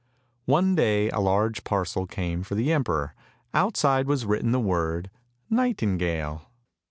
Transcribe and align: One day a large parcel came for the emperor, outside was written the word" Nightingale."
One 0.47 0.73
day 0.73 1.11
a 1.11 1.19
large 1.19 1.63
parcel 1.63 2.07
came 2.07 2.41
for 2.41 2.55
the 2.55 2.71
emperor, 2.73 3.13
outside 3.53 4.07
was 4.07 4.25
written 4.25 4.51
the 4.51 4.59
word" 4.59 5.11
Nightingale." 5.51 6.47